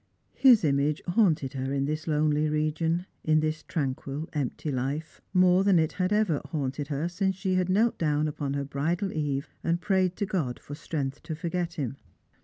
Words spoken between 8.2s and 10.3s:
upon her bridal eve and prayed to